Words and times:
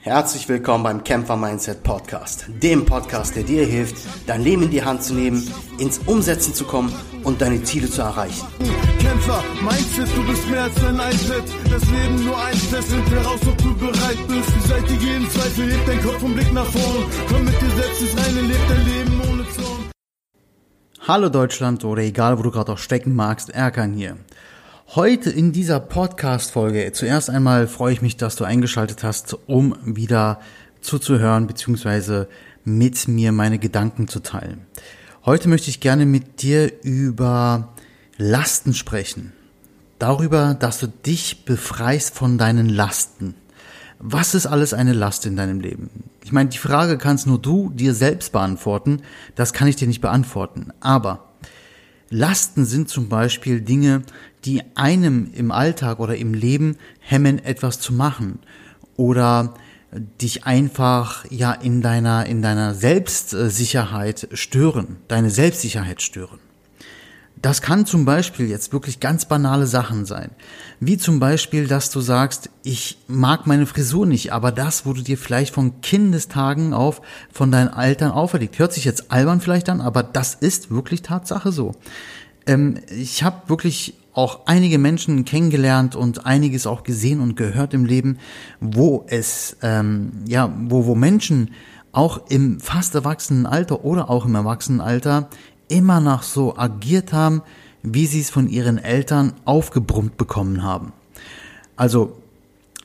Herzlich 0.00 0.48
willkommen 0.48 0.84
beim 0.84 1.02
Kämpfer 1.02 1.36
Mindset 1.36 1.82
Podcast, 1.82 2.46
dem 2.62 2.86
Podcast, 2.86 3.34
der 3.34 3.42
dir 3.42 3.66
hilft, 3.66 3.96
dein 4.28 4.44
Leben 4.44 4.62
in 4.62 4.70
die 4.70 4.84
Hand 4.84 5.02
zu 5.02 5.12
nehmen, 5.12 5.44
ins 5.78 5.98
Umsetzen 6.06 6.54
zu 6.54 6.64
kommen 6.64 6.92
und 7.24 7.40
deine 7.40 7.64
Ziele 7.64 7.90
zu 7.90 8.02
erreichen. 8.02 8.46
Kämpfer 9.00 9.42
Mindset, 9.60 10.08
du 10.14 10.24
bist 10.24 10.48
mehr 10.48 10.62
als 10.62 10.84
ein 10.84 10.94
iPad. 10.94 11.42
Das 11.68 11.82
Leben 11.90 12.24
nur 12.24 12.38
ein 12.38 12.52
Test, 12.52 12.88
find 12.92 13.10
heraus, 13.10 13.40
ob 13.44 13.58
du 13.58 13.74
bereit 13.76 14.18
bist. 14.28 14.48
Die 14.54 14.68
Seite 14.68 14.92
jeden 14.94 15.28
Zweifel, 15.30 15.72
hebt 15.72 15.88
dein 15.88 16.02
Kopf 16.02 16.22
und 16.22 16.34
Blick 16.34 16.52
nach 16.52 16.66
vorn. 16.66 17.04
Komm 17.28 17.44
mit 17.44 17.60
dir 17.60 17.70
selbst 17.70 18.00
ins 18.00 18.16
Reine, 18.16 18.40
leb 18.42 18.68
dein 18.68 18.86
Leben 18.86 19.20
ohne 19.32 19.50
Zorn. 19.50 19.90
Hallo 21.08 21.28
Deutschland 21.28 21.84
oder 21.84 22.02
egal, 22.02 22.38
wo 22.38 22.42
du 22.42 22.52
gerade 22.52 22.70
auch 22.70 22.78
stecken 22.78 23.16
magst, 23.16 23.50
Erkan 23.50 23.94
hier. 23.94 24.16
Heute 24.94 25.28
in 25.28 25.52
dieser 25.52 25.80
Podcast-Folge, 25.80 26.90
zuerst 26.92 27.28
einmal 27.28 27.68
freue 27.68 27.92
ich 27.92 28.00
mich, 28.00 28.16
dass 28.16 28.36
du 28.36 28.44
eingeschaltet 28.44 29.04
hast, 29.04 29.36
um 29.46 29.76
wieder 29.84 30.40
zuzuhören 30.80 31.46
bzw. 31.46 32.24
mit 32.64 33.06
mir 33.06 33.32
meine 33.32 33.58
Gedanken 33.58 34.08
zu 34.08 34.20
teilen. 34.20 34.62
Heute 35.26 35.50
möchte 35.50 35.68
ich 35.68 35.80
gerne 35.80 36.06
mit 36.06 36.40
dir 36.40 36.72
über 36.82 37.74
Lasten 38.16 38.72
sprechen. 38.72 39.34
Darüber, 39.98 40.56
dass 40.58 40.78
du 40.78 40.86
dich 40.86 41.44
befreist 41.44 42.14
von 42.14 42.38
deinen 42.38 42.70
Lasten. 42.70 43.34
Was 43.98 44.34
ist 44.34 44.46
alles 44.46 44.72
eine 44.72 44.94
Last 44.94 45.26
in 45.26 45.36
deinem 45.36 45.60
Leben? 45.60 45.90
Ich 46.24 46.32
meine, 46.32 46.48
die 46.48 46.56
Frage 46.56 46.96
kannst 46.96 47.26
nur 47.26 47.38
du 47.38 47.68
dir 47.68 47.92
selbst 47.92 48.32
beantworten. 48.32 49.02
Das 49.34 49.52
kann 49.52 49.68
ich 49.68 49.76
dir 49.76 49.86
nicht 49.86 50.00
beantworten. 50.00 50.72
Aber 50.80 51.28
Lasten 52.10 52.64
sind 52.64 52.88
zum 52.88 53.08
Beispiel 53.08 53.60
Dinge, 53.60 54.02
die 54.44 54.62
einem 54.74 55.30
im 55.34 55.50
Alltag 55.50 55.98
oder 56.00 56.16
im 56.16 56.34
Leben 56.34 56.76
hemmen, 57.00 57.38
etwas 57.44 57.80
zu 57.80 57.92
machen 57.92 58.38
oder 58.96 59.54
dich 60.20 60.44
einfach 60.44 61.24
ja 61.30 61.52
in 61.52 61.80
deiner 61.80 62.26
in 62.26 62.42
deiner 62.42 62.74
Selbstsicherheit 62.74 64.28
stören, 64.32 64.96
deine 65.08 65.30
Selbstsicherheit 65.30 66.02
stören. 66.02 66.38
Das 67.40 67.62
kann 67.62 67.86
zum 67.86 68.04
Beispiel 68.04 68.48
jetzt 68.48 68.72
wirklich 68.72 68.98
ganz 68.98 69.26
banale 69.26 69.68
Sachen 69.68 70.06
sein. 70.06 70.30
Wie 70.80 70.98
zum 70.98 71.20
Beispiel, 71.20 71.68
dass 71.68 71.90
du 71.90 72.00
sagst, 72.00 72.50
ich 72.64 72.98
mag 73.06 73.46
meine 73.46 73.66
Frisur 73.66 74.06
nicht, 74.06 74.32
aber 74.32 74.50
das 74.50 74.84
wurde 74.86 75.02
dir 75.02 75.16
vielleicht 75.16 75.54
von 75.54 75.80
Kindestagen 75.80 76.74
auf 76.74 77.00
von 77.32 77.52
deinen 77.52 77.72
Eltern 77.72 78.10
auferlegt. 78.10 78.58
Hört 78.58 78.72
sich 78.72 78.84
jetzt 78.84 79.12
albern 79.12 79.40
vielleicht 79.40 79.68
an, 79.68 79.80
aber 79.80 80.02
das 80.02 80.34
ist 80.34 80.72
wirklich 80.72 81.02
Tatsache 81.02 81.52
so. 81.52 81.76
Ähm, 82.48 82.78
ich 82.90 83.22
habe 83.22 83.48
wirklich 83.48 83.94
auch 84.12 84.46
einige 84.46 84.78
Menschen 84.78 85.24
kennengelernt 85.24 85.94
und 85.94 86.26
einiges 86.26 86.66
auch 86.66 86.82
gesehen 86.82 87.20
und 87.20 87.36
gehört 87.36 87.72
im 87.72 87.84
Leben, 87.84 88.18
wo 88.60 89.04
es, 89.06 89.56
ähm, 89.62 90.10
ja, 90.26 90.52
wo, 90.62 90.86
wo 90.86 90.96
Menschen 90.96 91.52
auch 91.92 92.28
im 92.28 92.58
fast 92.58 92.96
erwachsenen 92.96 93.46
Alter 93.46 93.84
oder 93.84 94.10
auch 94.10 94.26
im 94.26 94.34
Erwachsenenalter 94.34 95.28
immer 95.68 96.00
noch 96.00 96.24
so 96.24 96.56
agiert 96.56 97.12
haben, 97.12 97.42
wie 97.82 98.06
sie 98.06 98.20
es 98.20 98.30
von 98.30 98.48
ihren 98.48 98.78
Eltern 98.78 99.34
aufgebrummt 99.44 100.16
bekommen 100.16 100.64
haben. 100.64 100.92
Also 101.76 102.16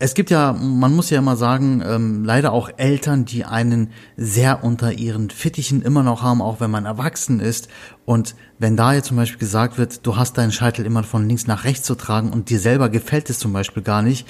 es 0.03 0.15
gibt 0.15 0.31
ja, 0.31 0.51
man 0.51 0.93
muss 0.93 1.09
ja 1.11 1.19
immer 1.19 1.37
sagen, 1.37 1.81
ähm, 1.81 2.25
leider 2.25 2.51
auch 2.51 2.69
Eltern, 2.75 3.23
die 3.23 3.45
einen 3.45 3.91
sehr 4.17 4.61
unter 4.61 4.91
ihren 4.91 5.29
Fittichen 5.29 5.81
immer 5.81 6.03
noch 6.03 6.21
haben, 6.21 6.41
auch 6.41 6.59
wenn 6.59 6.69
man 6.69 6.83
erwachsen 6.83 7.39
ist. 7.39 7.69
Und 8.03 8.35
wenn 8.59 8.75
da 8.75 8.93
jetzt 8.93 9.07
zum 9.07 9.15
Beispiel 9.15 9.39
gesagt 9.39 9.77
wird, 9.77 10.05
du 10.05 10.17
hast 10.17 10.37
deinen 10.37 10.51
Scheitel 10.51 10.85
immer 10.85 11.03
von 11.03 11.25
links 11.25 11.47
nach 11.47 11.63
rechts 11.63 11.87
zu 11.87 11.95
tragen 11.95 12.33
und 12.33 12.49
dir 12.49 12.59
selber 12.59 12.89
gefällt 12.89 13.29
es 13.29 13.39
zum 13.39 13.53
Beispiel 13.53 13.81
gar 13.81 14.01
nicht, 14.01 14.27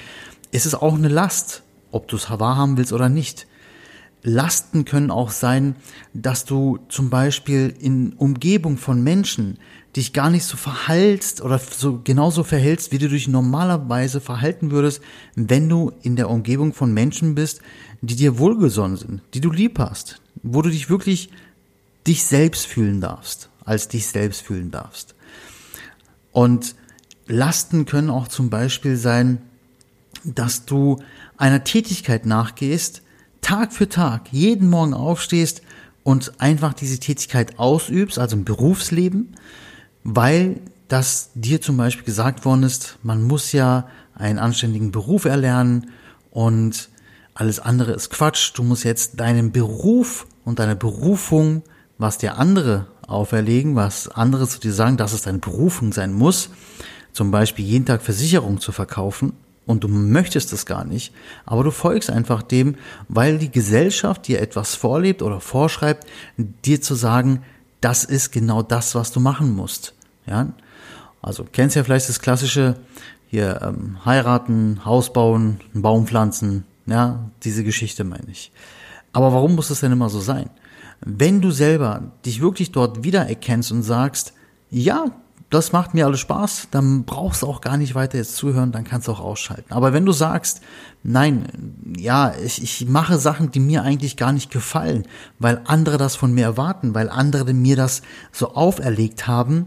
ist 0.52 0.64
es 0.64 0.76
auch 0.76 0.94
eine 0.94 1.08
Last, 1.08 1.64
ob 1.90 2.06
du 2.06 2.14
es 2.14 2.30
wahrhaben 2.30 2.76
willst 2.76 2.92
oder 2.92 3.08
nicht. 3.08 3.48
Lasten 4.22 4.84
können 4.84 5.10
auch 5.10 5.32
sein, 5.32 5.74
dass 6.12 6.44
du 6.44 6.78
zum 6.88 7.10
Beispiel 7.10 7.74
in 7.80 8.12
Umgebung 8.12 8.76
von 8.76 9.02
Menschen 9.02 9.58
dich 9.96 10.12
gar 10.12 10.30
nicht 10.30 10.44
so 10.44 10.56
verhaltst 10.56 11.40
oder 11.40 11.58
so 11.58 12.00
genauso 12.02 12.42
verhältst, 12.42 12.90
wie 12.90 12.98
du 12.98 13.08
dich 13.08 13.28
normalerweise 13.28 14.20
verhalten 14.20 14.70
würdest, 14.70 15.00
wenn 15.36 15.68
du 15.68 15.92
in 16.02 16.16
der 16.16 16.30
Umgebung 16.30 16.72
von 16.72 16.92
Menschen 16.92 17.34
bist, 17.34 17.60
die 18.00 18.16
dir 18.16 18.38
wohlgesonnen 18.38 18.96
sind, 18.96 19.22
die 19.34 19.40
du 19.40 19.50
lieb 19.50 19.78
hast, 19.78 20.20
wo 20.42 20.62
du 20.62 20.70
dich 20.70 20.90
wirklich 20.90 21.30
dich 22.06 22.24
selbst 22.24 22.66
fühlen 22.66 23.00
darfst, 23.00 23.48
als 23.64 23.88
dich 23.88 24.06
selbst 24.06 24.42
fühlen 24.42 24.70
darfst. 24.70 25.14
Und 26.32 26.74
Lasten 27.26 27.86
können 27.86 28.10
auch 28.10 28.28
zum 28.28 28.50
Beispiel 28.50 28.96
sein, 28.96 29.40
dass 30.24 30.66
du 30.66 30.98
einer 31.36 31.64
Tätigkeit 31.64 32.26
nachgehst, 32.26 33.02
Tag 33.40 33.72
für 33.72 33.88
Tag, 33.88 34.32
jeden 34.32 34.68
Morgen 34.68 34.94
aufstehst 34.94 35.62
und 36.02 36.40
einfach 36.40 36.74
diese 36.74 36.98
Tätigkeit 36.98 37.58
ausübst, 37.58 38.18
also 38.18 38.36
im 38.36 38.44
Berufsleben, 38.44 39.34
weil 40.04 40.60
das 40.88 41.30
dir 41.34 41.60
zum 41.60 41.76
Beispiel 41.76 42.04
gesagt 42.04 42.44
worden 42.44 42.62
ist, 42.62 42.98
man 43.02 43.22
muss 43.22 43.52
ja 43.52 43.88
einen 44.14 44.38
anständigen 44.38 44.92
Beruf 44.92 45.24
erlernen 45.24 45.90
und 46.30 46.90
alles 47.34 47.58
andere 47.58 47.92
ist 47.92 48.10
Quatsch. 48.10 48.52
Du 48.54 48.62
musst 48.62 48.84
jetzt 48.84 49.18
deinen 49.18 49.50
Beruf 49.50 50.26
und 50.44 50.60
deine 50.60 50.76
Berufung, 50.76 51.62
was 51.98 52.18
dir 52.18 52.38
andere 52.38 52.86
auferlegen, 53.08 53.74
was 53.74 54.08
andere 54.08 54.46
zu 54.46 54.60
dir 54.60 54.72
sagen, 54.72 54.96
dass 54.96 55.12
es 55.12 55.22
deine 55.22 55.38
Berufung 55.38 55.92
sein 55.92 56.12
muss, 56.12 56.50
zum 57.12 57.30
Beispiel 57.30 57.64
jeden 57.64 57.86
Tag 57.86 58.02
Versicherung 58.02 58.60
zu 58.60 58.72
verkaufen, 58.72 59.32
und 59.66 59.84
du 59.84 59.88
möchtest 59.88 60.52
es 60.52 60.66
gar 60.66 60.84
nicht, 60.84 61.14
aber 61.46 61.64
du 61.64 61.70
folgst 61.70 62.10
einfach 62.10 62.42
dem, 62.42 62.76
weil 63.08 63.38
die 63.38 63.50
Gesellschaft 63.50 64.28
dir 64.28 64.40
etwas 64.40 64.74
vorlebt 64.74 65.22
oder 65.22 65.40
vorschreibt, 65.40 66.06
dir 66.36 66.82
zu 66.82 66.94
sagen, 66.94 67.42
das 67.80 68.04
ist 68.04 68.30
genau 68.30 68.62
das, 68.62 68.94
was 68.94 69.12
du 69.12 69.20
machen 69.20 69.54
musst. 69.54 69.93
Ja, 70.26 70.48
also 71.22 71.44
kennst 71.50 71.76
ja 71.76 71.84
vielleicht 71.84 72.08
das 72.08 72.20
klassische 72.20 72.76
hier 73.26 73.60
ähm, 73.62 74.04
heiraten, 74.04 74.84
Haus 74.84 75.12
bauen, 75.12 75.60
einen 75.72 75.82
Baum 75.82 76.06
pflanzen, 76.06 76.64
ja, 76.86 77.30
diese 77.42 77.64
Geschichte 77.64 78.04
meine 78.04 78.30
ich. 78.30 78.52
Aber 79.12 79.32
warum 79.32 79.54
muss 79.54 79.68
das 79.68 79.80
denn 79.80 79.92
immer 79.92 80.08
so 80.08 80.20
sein? 80.20 80.50
Wenn 81.00 81.40
du 81.40 81.50
selber 81.50 82.12
dich 82.24 82.40
wirklich 82.40 82.72
dort 82.72 83.04
wiedererkennst 83.04 83.72
und 83.72 83.82
sagst, 83.82 84.34
ja, 84.70 85.06
das 85.50 85.72
macht 85.72 85.94
mir 85.94 86.06
alles 86.06 86.20
Spaß, 86.20 86.68
dann 86.70 87.04
brauchst 87.04 87.42
du 87.42 87.46
auch 87.46 87.60
gar 87.60 87.76
nicht 87.76 87.94
weiter 87.94 88.18
jetzt 88.18 88.36
zuhören, 88.36 88.72
dann 88.72 88.84
kannst 88.84 89.06
du 89.08 89.12
auch 89.12 89.20
ausschalten. 89.20 89.72
Aber 89.72 89.92
wenn 89.92 90.04
du 90.04 90.12
sagst, 90.12 90.62
nein, 91.02 91.46
ja, 91.96 92.34
ich, 92.42 92.62
ich 92.62 92.88
mache 92.88 93.18
Sachen, 93.18 93.50
die 93.50 93.60
mir 93.60 93.82
eigentlich 93.82 94.16
gar 94.16 94.32
nicht 94.32 94.50
gefallen, 94.50 95.06
weil 95.38 95.60
andere 95.64 95.96
das 95.96 96.16
von 96.16 96.32
mir 96.32 96.44
erwarten, 96.44 96.94
weil 96.94 97.08
andere 97.08 97.52
mir 97.52 97.76
das 97.76 98.02
so 98.32 98.54
auferlegt 98.54 99.26
haben, 99.26 99.66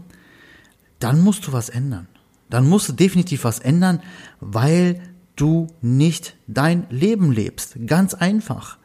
dann 0.98 1.20
musst 1.20 1.46
du 1.46 1.52
was 1.52 1.68
ändern. 1.68 2.08
Dann 2.50 2.68
musst 2.68 2.88
du 2.88 2.92
definitiv 2.92 3.44
was 3.44 3.58
ändern, 3.58 4.00
weil 4.40 5.00
du 5.36 5.68
nicht 5.80 6.36
dein 6.46 6.86
Leben 6.90 7.30
lebst. 7.32 7.76
Ganz 7.86 8.14
einfach. 8.14 8.78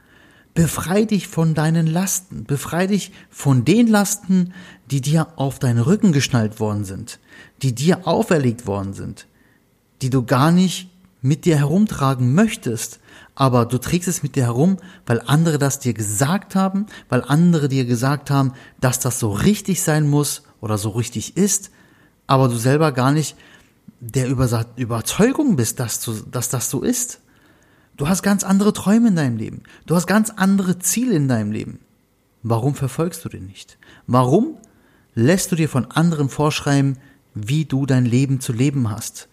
Befrei 0.54 1.06
dich 1.06 1.28
von 1.28 1.56
deinen 1.56 1.88
Lasten. 1.88 2.44
Befrei 2.44 2.88
dich 2.88 3.12
von 3.30 3.66
den 3.66 3.88
Lasten, 3.88 4.54
die 4.92 5.02
dir 5.02 5.28
auf 5.38 5.58
deinen 5.58 5.80
Rücken 5.80 6.12
geschnallt 6.12 6.60
worden 6.60 6.86
sind, 6.86 7.20
die 7.64 7.74
dir 7.74 8.08
auferlegt 8.08 8.68
worden 8.68 8.94
sind, 8.94 9.28
die 10.02 10.12
du 10.12 10.24
gar 10.24 10.52
nicht 10.52 10.90
mit 11.22 11.46
dir 11.46 11.58
herumtragen 11.58 12.36
möchtest, 12.36 13.00
aber 13.34 13.66
du 13.66 13.80
trägst 13.80 14.10
es 14.10 14.22
mit 14.22 14.36
dir 14.36 14.44
herum, 14.44 14.78
weil 15.06 15.22
andere 15.26 15.58
das 15.58 15.80
dir 15.80 15.94
gesagt 15.94 16.54
haben, 16.54 16.86
weil 17.10 17.24
andere 17.24 17.70
dir 17.70 17.86
gesagt 17.86 18.30
haben, 18.30 18.52
dass 18.80 19.00
das 19.00 19.20
so 19.20 19.32
richtig 19.32 19.82
sein 19.82 20.08
muss 20.08 20.44
oder 20.62 20.78
so 20.78 20.90
richtig 20.90 21.38
ist, 21.38 21.72
aber 22.28 22.48
du 22.48 22.56
selber 22.56 22.92
gar 22.92 23.12
nicht 23.12 23.36
der 24.00 24.28
Überzeugung 24.28 25.56
bist, 25.56 25.80
dass, 25.80 26.02
du, 26.02 26.14
dass 26.30 26.50
das 26.50 26.70
so 26.70 26.82
ist. 26.82 27.20
Du 27.96 28.08
hast 28.08 28.24
ganz 28.24 28.44
andere 28.44 28.74
Träume 28.74 29.10
in 29.10 29.16
deinem 29.16 29.38
Leben. 29.38 29.64
Du 29.86 29.96
hast 29.96 30.08
ganz 30.08 30.30
andere 30.30 30.80
Ziele 30.80 31.16
in 31.16 31.28
deinem 31.28 31.52
Leben. 31.52 31.80
Warum 32.42 32.76
verfolgst 32.76 33.24
du 33.24 33.30
den 33.30 33.46
nicht? 33.46 33.78
Warum 34.08 34.58
lässt 35.16 35.52
du 35.52 35.56
dir 35.56 35.70
von 35.70 35.90
anderen 35.92 36.28
vorschreiben, 36.28 36.98
wie 37.34 37.66
du 37.66 37.86
dein 37.86 38.06
Leben 38.06 38.42
zu 38.42 38.52
leben 38.52 38.90
hast? 38.90 39.30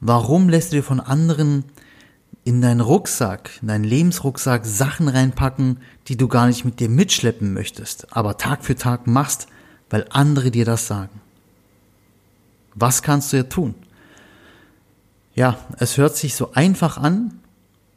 Warum 0.00 0.48
lässt 0.48 0.72
du 0.72 0.76
dir 0.76 0.82
von 0.82 1.00
anderen 1.00 1.64
in 2.44 2.60
deinen 2.62 2.80
Rucksack, 2.80 3.50
in 3.62 3.68
deinen 3.68 3.84
Lebensrucksack 3.84 4.64
Sachen 4.64 5.08
reinpacken, 5.08 5.78
die 6.08 6.16
du 6.16 6.28
gar 6.28 6.46
nicht 6.46 6.64
mit 6.64 6.80
dir 6.80 6.88
mitschleppen 6.88 7.52
möchtest, 7.52 8.16
aber 8.16 8.38
Tag 8.38 8.64
für 8.64 8.74
Tag 8.74 9.06
machst, 9.06 9.48
weil 9.90 10.06
andere 10.10 10.50
dir 10.50 10.64
das 10.64 10.86
sagen? 10.86 11.20
Was 12.78 13.02
kannst 13.02 13.32
du 13.32 13.38
ja 13.38 13.42
tun? 13.44 13.74
Ja, 15.34 15.58
es 15.78 15.96
hört 15.96 16.16
sich 16.16 16.34
so 16.34 16.52
einfach 16.52 16.98
an, 16.98 17.40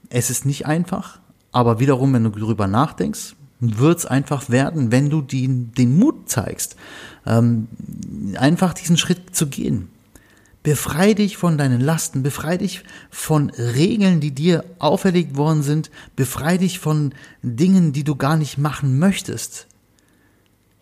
es 0.10 0.30
ist 0.30 0.46
nicht 0.46 0.66
einfach, 0.66 1.20
aber 1.52 1.80
wiederum, 1.80 2.14
wenn 2.14 2.24
du 2.24 2.30
darüber 2.30 2.68
nachdenkst, 2.68 3.36
wird 3.60 4.00
es 4.00 4.06
einfach 4.06 4.50
werden, 4.50 4.92
wenn 4.92 5.10
du 5.10 5.22
die, 5.22 5.48
den 5.48 5.98
Mut 5.98 6.30
zeigst, 6.30 6.76
ähm, 7.26 7.68
einfach 8.36 8.74
diesen 8.74 8.98
Schritt 8.98 9.36
zu 9.36 9.48
gehen. 9.48 9.90
Befrei 10.64 11.14
dich 11.14 11.38
von 11.38 11.58
deinen 11.58 11.82
Lasten, 11.82 12.22
befrei 12.22 12.58
dich 12.58 12.84
von 13.10 13.50
Regeln, 13.52 14.20
die 14.20 14.32
dir 14.32 14.64
auferlegt 14.78 15.36
worden 15.36 15.64
sind, 15.64 15.90
befrei 16.16 16.58
dich 16.58 16.80
von 16.80 17.14
Dingen, 17.42 17.94
die 17.94 18.04
du 18.04 18.16
gar 18.16 18.36
nicht 18.36 18.58
machen 18.58 19.00
möchtest. 19.00 19.68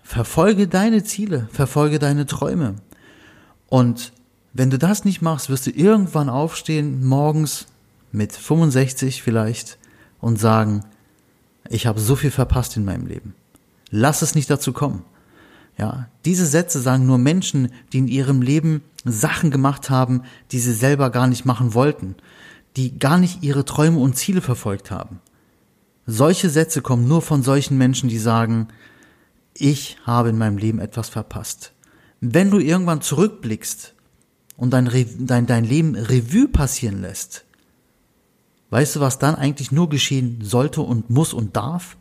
Verfolge 0.04 0.68
deine 0.68 1.04
Ziele, 1.04 1.48
verfolge 1.52 2.00
deine 2.00 2.26
Träume. 2.26 2.76
Und 3.70 4.12
wenn 4.54 4.70
du 4.70 4.78
das 4.78 5.06
nicht 5.06 5.22
machst, 5.22 5.50
wirst 5.50 5.68
du 5.68 5.72
irgendwann 5.72 6.30
aufstehen, 6.30 7.06
morgens 7.06 7.68
mit 8.12 8.34
65 8.34 9.22
vielleicht, 9.22 9.78
und 10.20 10.40
sagen, 10.40 10.84
ich 11.70 11.88
habe 11.88 12.00
so 12.00 12.16
viel 12.16 12.32
verpasst 12.32 12.76
in 12.78 12.86
meinem 12.86 13.06
Leben. 13.06 13.36
Lass 13.90 14.22
es 14.22 14.36
nicht 14.36 14.50
dazu 14.50 14.74
kommen. 14.74 15.04
Ja, 15.78 16.10
diese 16.26 16.46
Sätze 16.46 16.82
sagen 16.82 17.06
nur 17.06 17.18
Menschen, 17.18 17.72
die 17.94 18.00
in 18.00 18.08
ihrem 18.08 18.42
Leben 18.42 18.82
Sachen 19.06 19.50
gemacht 19.50 19.90
haben, 19.90 20.24
die 20.52 20.60
sie 20.60 20.74
selber 20.74 21.10
gar 21.10 21.28
nicht 21.28 21.46
machen 21.46 21.74
wollten, 21.74 22.16
die 22.76 23.00
gar 23.00 23.18
nicht 23.18 23.44
ihre 23.44 23.64
Träume 23.64 24.00
und 24.00 24.18
Ziele 24.18 24.42
verfolgt 24.42 24.92
haben. 24.92 25.22
Solche 26.06 26.50
Sätze 26.50 26.82
kommen 26.82 27.08
nur 27.08 27.22
von 27.22 27.44
solchen 27.44 27.78
Menschen, 27.78 28.10
die 28.10 28.18
sagen, 28.18 28.68
ich 29.54 29.98
habe 30.06 30.30
in 30.30 30.38
meinem 30.38 30.58
Leben 30.58 30.80
etwas 30.80 31.08
verpasst. 31.08 31.72
Wenn 32.22 32.52
du 32.52 32.60
irgendwann 32.60 33.02
zurückblickst 33.02 33.94
und 34.58 34.72
dein, 34.72 34.90
dein, 35.20 35.46
dein 35.46 35.64
Leben 35.64 35.96
Revue 35.96 36.48
passieren 36.48 37.02
lässt, 37.02 37.46
weißt 38.72 38.98
du, 38.98 39.00
was 39.00 39.20
dann 39.20 39.36
eigentlich 39.36 39.72
nur 39.72 39.90
geschehen 39.90 40.40
sollte 40.42 40.82
und 40.82 41.10
muss 41.10 41.34
und 41.34 41.56
darf? 41.56 41.98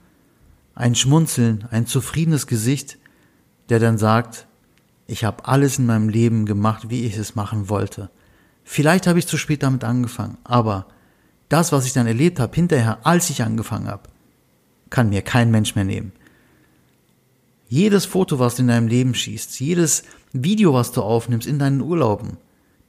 Ein 0.74 0.94
Schmunzeln, 0.94 1.66
ein 1.70 1.86
zufriedenes 1.86 2.46
Gesicht, 2.46 2.98
der 3.68 3.78
dann 3.78 3.98
sagt, 3.98 4.46
ich 5.06 5.24
habe 5.24 5.46
alles 5.46 5.78
in 5.78 5.86
meinem 5.86 6.08
Leben 6.08 6.46
gemacht, 6.46 6.90
wie 6.90 7.04
ich 7.04 7.16
es 7.16 7.34
machen 7.34 7.68
wollte. 7.68 8.10
Vielleicht 8.64 9.06
habe 9.06 9.18
ich 9.18 9.26
zu 9.26 9.38
spät 9.38 9.62
damit 9.62 9.82
angefangen, 9.82 10.36
aber 10.44 10.86
das, 11.48 11.72
was 11.72 11.86
ich 11.86 11.94
dann 11.94 12.06
erlebt 12.06 12.38
habe 12.40 12.54
hinterher, 12.54 13.06
als 13.06 13.30
ich 13.30 13.42
angefangen 13.42 13.88
habe, 13.88 14.10
kann 14.90 15.08
mir 15.08 15.22
kein 15.22 15.50
Mensch 15.50 15.74
mehr 15.74 15.84
nehmen. 15.84 16.12
Jedes 17.68 18.06
Foto, 18.06 18.38
was 18.38 18.56
du 18.56 18.62
in 18.62 18.68
deinem 18.68 18.88
Leben 18.88 19.14
schießt, 19.14 19.60
jedes 19.60 20.02
Video, 20.32 20.72
was 20.72 20.92
du 20.92 21.02
aufnimmst 21.02 21.46
in 21.46 21.58
deinen 21.58 21.82
Urlauben, 21.82 22.38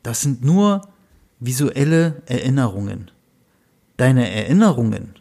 das 0.04 0.22
sind 0.22 0.44
nur 0.44 0.88
visuelle 1.40 2.22
Erinnerungen. 2.26 3.12
Deine 3.98 4.31
Erinnerungen, 4.31 5.16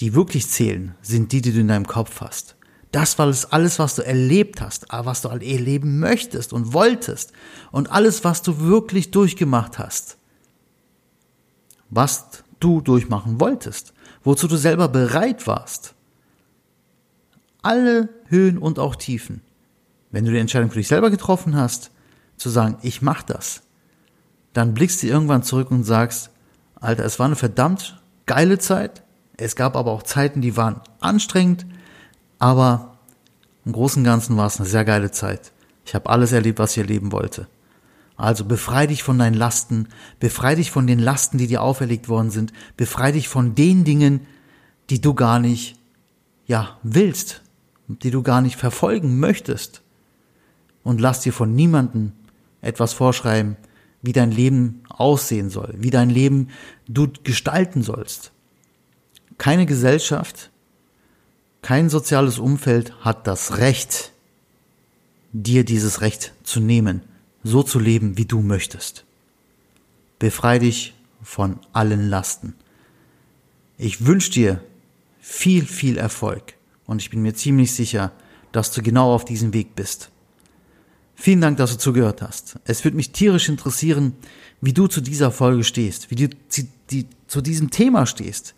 die 0.00 0.14
wirklich 0.14 0.48
zählen, 0.48 0.96
sind 1.02 1.30
die, 1.30 1.40
die 1.40 1.52
du 1.52 1.60
in 1.60 1.68
deinem 1.68 1.86
Kopf 1.86 2.20
hast. 2.20 2.56
Das 2.90 3.18
war 3.18 3.32
alles, 3.50 3.78
was 3.78 3.94
du 3.94 4.02
erlebt 4.02 4.60
hast, 4.60 4.86
was 4.90 5.22
du 5.22 5.28
erleben 5.28 6.00
möchtest 6.00 6.52
und 6.52 6.72
wolltest 6.72 7.32
und 7.70 7.90
alles, 7.90 8.24
was 8.24 8.42
du 8.42 8.60
wirklich 8.60 9.12
durchgemacht 9.12 9.78
hast. 9.78 10.18
Was 11.88 12.42
du 12.58 12.80
durchmachen 12.80 13.40
wolltest, 13.40 13.94
wozu 14.24 14.48
du 14.48 14.56
selber 14.56 14.88
bereit 14.88 15.46
warst. 15.46 15.94
Alle 17.62 18.08
Höhen 18.26 18.58
und 18.58 18.78
auch 18.78 18.96
Tiefen. 18.96 19.40
Wenn 20.10 20.24
du 20.24 20.32
die 20.32 20.38
Entscheidung 20.38 20.70
für 20.70 20.78
dich 20.78 20.88
selber 20.88 21.10
getroffen 21.10 21.56
hast, 21.56 21.90
zu 22.36 22.50
sagen, 22.50 22.76
ich 22.82 23.02
mach 23.02 23.22
das, 23.22 23.62
dann 24.52 24.74
blickst 24.74 25.02
du 25.02 25.06
irgendwann 25.06 25.42
zurück 25.42 25.70
und 25.70 25.84
sagst, 25.84 26.30
Alter, 26.74 27.04
es 27.04 27.18
war 27.18 27.26
eine 27.26 27.36
verdammt 27.36 28.00
geile 28.26 28.58
Zeit. 28.58 29.02
Es 29.36 29.56
gab 29.56 29.76
aber 29.76 29.90
auch 29.92 30.02
Zeiten, 30.02 30.40
die 30.40 30.56
waren 30.56 30.80
anstrengend, 31.00 31.64
aber 32.38 32.98
im 33.64 33.72
Großen 33.72 34.00
und 34.00 34.04
Ganzen 34.04 34.36
war 34.36 34.46
es 34.46 34.58
eine 34.58 34.68
sehr 34.68 34.84
geile 34.84 35.10
Zeit. 35.10 35.52
Ich 35.84 35.94
habe 35.94 36.10
alles 36.10 36.32
erlebt, 36.32 36.58
was 36.58 36.72
ich 36.72 36.78
erleben 36.78 37.12
wollte. 37.12 37.46
Also 38.16 38.44
befrei 38.44 38.86
dich 38.86 39.02
von 39.02 39.18
deinen 39.18 39.34
Lasten, 39.34 39.88
befrei 40.20 40.54
dich 40.54 40.70
von 40.70 40.86
den 40.86 40.98
Lasten, 40.98 41.38
die 41.38 41.46
dir 41.46 41.62
auferlegt 41.62 42.08
worden 42.08 42.30
sind, 42.30 42.52
befrei 42.76 43.12
dich 43.12 43.28
von 43.28 43.54
den 43.54 43.84
Dingen, 43.84 44.26
die 44.90 45.00
du 45.00 45.14
gar 45.14 45.38
nicht, 45.38 45.76
ja, 46.46 46.78
willst, 46.82 47.42
die 48.00 48.10
du 48.10 48.22
gar 48.22 48.40
nicht 48.40 48.56
verfolgen 48.56 49.18
möchtest. 49.18 49.82
Und 50.82 51.00
lass 51.00 51.20
dir 51.20 51.32
von 51.32 51.54
niemandem 51.54 52.12
etwas 52.60 52.92
vorschreiben, 52.92 53.56
wie 54.02 54.12
dein 54.12 54.32
Leben 54.32 54.82
aussehen 54.88 55.48
soll, 55.48 55.74
wie 55.78 55.90
dein 55.90 56.10
Leben 56.10 56.48
du 56.88 57.08
gestalten 57.22 57.82
sollst. 57.82 58.32
Keine 59.38 59.66
Gesellschaft, 59.66 60.50
kein 61.62 61.88
soziales 61.88 62.38
Umfeld 62.38 62.92
hat 63.00 63.26
das 63.26 63.58
Recht, 63.58 64.12
dir 65.32 65.64
dieses 65.64 66.00
Recht 66.00 66.32
zu 66.42 66.60
nehmen, 66.60 67.02
so 67.44 67.62
zu 67.62 67.78
leben, 67.78 68.18
wie 68.18 68.24
du 68.24 68.40
möchtest. 68.40 69.04
Befrei 70.18 70.58
dich 70.58 70.94
von 71.22 71.58
allen 71.72 72.08
Lasten. 72.08 72.54
Ich 73.78 74.04
wünsche 74.06 74.32
dir 74.32 74.60
viel, 75.20 75.64
viel 75.64 75.96
Erfolg 75.96 76.54
und 76.92 77.02
ich 77.02 77.10
bin 77.10 77.22
mir 77.22 77.34
ziemlich 77.34 77.72
sicher, 77.72 78.12
dass 78.52 78.70
du 78.70 78.82
genau 78.82 79.12
auf 79.12 79.24
diesem 79.24 79.52
Weg 79.52 79.74
bist. 79.74 80.10
Vielen 81.14 81.40
Dank, 81.40 81.56
dass 81.56 81.72
du 81.72 81.78
zugehört 81.78 82.22
hast. 82.22 82.58
Es 82.64 82.84
würde 82.84 82.96
mich 82.96 83.12
tierisch 83.12 83.48
interessieren, 83.48 84.14
wie 84.60 84.72
du 84.72 84.86
zu 84.86 85.00
dieser 85.00 85.30
Folge 85.30 85.64
stehst, 85.64 86.10
wie 86.10 86.14
du 86.16 86.28
zu, 86.48 86.62
die, 86.90 87.06
zu 87.26 87.40
diesem 87.40 87.70
Thema 87.70 88.06
stehst. 88.06 88.54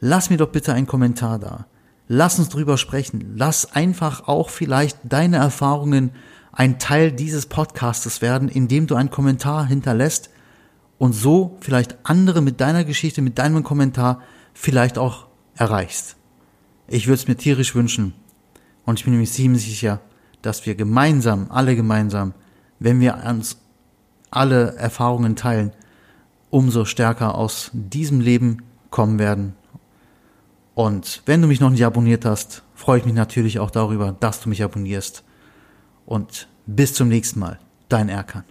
Lass 0.00 0.30
mir 0.30 0.36
doch 0.36 0.50
bitte 0.50 0.72
einen 0.72 0.86
Kommentar 0.86 1.38
da. 1.38 1.66
Lass 2.06 2.38
uns 2.38 2.48
drüber 2.48 2.78
sprechen. 2.78 3.34
Lass 3.36 3.72
einfach 3.72 4.28
auch 4.28 4.50
vielleicht 4.50 4.98
deine 5.04 5.38
Erfahrungen 5.38 6.10
ein 6.52 6.78
Teil 6.78 7.10
dieses 7.10 7.46
Podcastes 7.46 8.22
werden, 8.22 8.48
indem 8.48 8.86
du 8.86 8.94
einen 8.94 9.10
Kommentar 9.10 9.66
hinterlässt 9.66 10.30
und 10.98 11.12
so 11.12 11.56
vielleicht 11.60 11.98
andere 12.04 12.40
mit 12.40 12.60
deiner 12.60 12.84
Geschichte, 12.84 13.20
mit 13.20 13.38
deinem 13.38 13.64
Kommentar 13.64 14.22
vielleicht 14.52 14.96
auch 14.98 15.26
erreichst. 15.56 16.16
Ich 16.86 17.06
würde 17.06 17.14
es 17.14 17.28
mir 17.28 17.36
tierisch 17.36 17.74
wünschen 17.74 18.14
und 18.84 18.98
ich 18.98 19.04
bin 19.04 19.18
mir 19.18 19.26
ziemlich 19.26 19.64
sicher, 19.64 20.00
dass 20.42 20.66
wir 20.66 20.74
gemeinsam, 20.74 21.46
alle 21.50 21.76
gemeinsam, 21.76 22.34
wenn 22.78 23.00
wir 23.00 23.24
uns 23.26 23.56
alle 24.30 24.74
Erfahrungen 24.76 25.36
teilen, 25.36 25.72
umso 26.50 26.84
stärker 26.84 27.34
aus 27.36 27.70
diesem 27.72 28.20
Leben 28.20 28.62
kommen 28.90 29.18
werden 29.18 29.54
und 30.74 31.22
wenn 31.24 31.40
du 31.40 31.46
mich 31.46 31.60
noch 31.60 31.70
nicht 31.70 31.84
abonniert 31.84 32.24
hast, 32.24 32.62
freue 32.74 32.98
ich 32.98 33.04
mich 33.04 33.14
natürlich 33.14 33.58
auch 33.60 33.70
darüber, 33.70 34.16
dass 34.18 34.40
du 34.40 34.48
mich 34.48 34.62
abonnierst. 34.62 35.22
Und 36.04 36.48
bis 36.66 36.94
zum 36.94 37.08
nächsten 37.08 37.38
Mal, 37.38 37.58
dein 37.88 38.08
Erkan. 38.08 38.44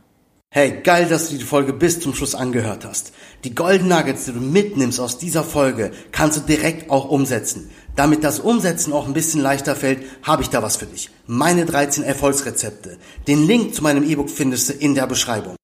Hey, 0.50 0.82
geil, 0.84 1.08
dass 1.10 1.30
du 1.30 1.38
die 1.38 1.44
Folge 1.44 1.74
bis 1.74 2.00
zum 2.00 2.14
Schluss 2.14 2.36
angehört 2.36 2.86
hast. 2.86 3.12
Die 3.44 3.56
Golden 3.56 3.88
Nuggets, 3.88 4.26
die 4.26 4.34
du 4.34 4.40
mitnimmst 4.40 5.00
aus 5.00 5.18
dieser 5.18 5.44
Folge, 5.44 5.92
kannst 6.12 6.38
du 6.38 6.42
direkt 6.42 6.92
auch 6.92 7.10
umsetzen. 7.10 7.72
Damit 7.96 8.24
das 8.24 8.40
Umsetzen 8.40 8.92
auch 8.92 9.06
ein 9.06 9.14
bisschen 9.14 9.42
leichter 9.42 9.76
fällt, 9.76 10.04
habe 10.24 10.42
ich 10.42 10.50
da 10.50 10.64
was 10.64 10.78
für 10.78 10.88
dich. 10.88 11.12
Meine 11.28 11.66
13 11.66 12.04
Erfolgsrezepte. 12.04 12.98
Den 13.28 13.46
Link 13.46 13.76
zu 13.76 13.84
meinem 13.84 14.04
E-Book 14.04 14.32
findest 14.32 14.70
du 14.70 14.74
in 14.74 14.96
der 14.96 15.06
Beschreibung. 15.06 15.52